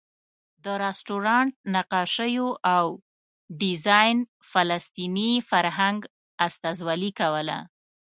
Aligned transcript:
د 0.63 0.65
رسټورانټ 0.83 1.51
نقاشیو 1.75 2.47
او 2.75 2.85
ډیزاین 3.61 4.17
فلسطیني 4.51 5.31
فرهنګ 5.49 5.99
استازولې 6.45 7.11
کوله. 7.19 7.57